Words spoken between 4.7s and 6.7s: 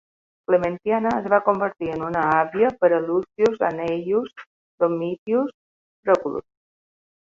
Domitius Proculus.